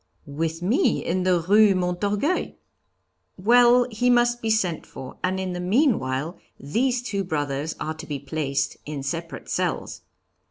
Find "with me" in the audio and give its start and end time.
0.25-1.05